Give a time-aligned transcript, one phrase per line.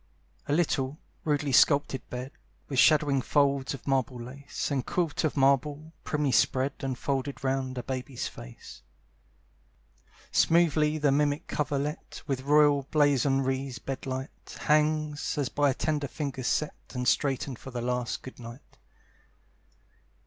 [0.47, 2.31] A little, rudely sculptured bed,
[2.67, 7.77] With shadowing folds of marble lace, And quilt of marble, primly spread And folded round
[7.77, 8.81] a baby's face.
[10.31, 17.07] Smoothly the mimic coverlet, With royal blazonries bedight, Hangs, as by tender fingers set And
[17.07, 18.79] straightened for the last good night.